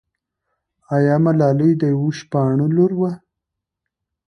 [0.95, 3.11] آیا ملالۍ د یوه شپانه لور وه؟